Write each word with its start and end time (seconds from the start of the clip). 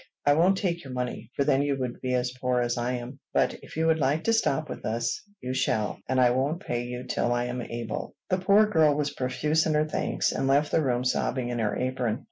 "I 0.25 0.33
won't 0.33 0.57
take 0.57 0.83
your 0.83 0.93
money, 0.93 1.29
for 1.35 1.43
then 1.45 1.61
you 1.61 1.77
would 1.77 2.01
be 2.01 2.15
as 2.15 2.33
poor 2.41 2.59
as 2.59 2.75
I 2.75 2.93
am. 2.93 3.19
But, 3.35 3.53
if 3.61 3.77
you 3.77 3.85
would 3.85 3.99
like 3.99 4.23
to 4.23 4.33
stop 4.33 4.67
with 4.67 4.83
us, 4.83 5.21
you 5.41 5.53
shall; 5.53 5.99
and 6.09 6.19
I 6.19 6.31
won't 6.31 6.65
pay 6.65 6.85
you 6.85 7.03
till 7.03 7.31
I'm 7.31 7.61
able." 7.61 8.15
The 8.31 8.39
poor 8.39 8.65
girl 8.65 8.95
was 8.95 9.13
profuse 9.13 9.67
in 9.67 9.75
her 9.75 9.85
thanks, 9.87 10.31
and 10.31 10.47
left 10.47 10.71
the 10.71 10.83
room 10.83 11.05
sobbing 11.05 11.49
in 11.49 11.59
her 11.59 11.77
apron. 11.77 12.19